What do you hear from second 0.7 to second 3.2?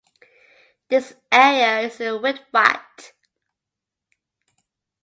This area is a windwatt.